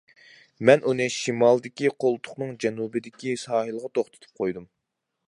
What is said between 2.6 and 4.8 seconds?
جەنۇبىدىكى ساھىلغا توختىتىپ قويدۇم.